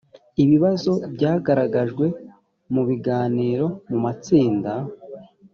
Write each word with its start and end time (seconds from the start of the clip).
ibibazo 0.43 0.91
byagaragajwe 1.15 2.05
mu 2.73 2.81
biganiro 2.89 3.65
mu 3.89 3.97
matsinda 4.05 4.71